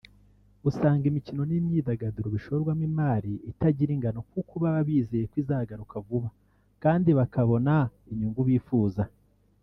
[0.69, 6.29] usanga imikino n’imyidagaduro bishorwamo imari itagira ingano kuko baba bizeye ko izagaruka vuba
[6.83, 7.73] kandi bakabona
[8.11, 9.03] inyungu bifuza